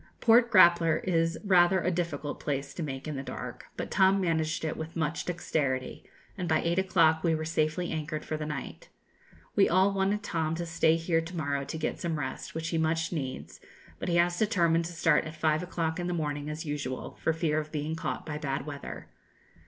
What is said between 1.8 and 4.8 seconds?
difficult place to make in the dark; but Tom managed it